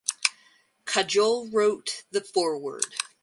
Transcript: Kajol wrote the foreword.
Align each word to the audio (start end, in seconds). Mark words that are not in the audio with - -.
Kajol 0.85 1.53
wrote 1.53 2.05
the 2.09 2.21
foreword. 2.21 2.95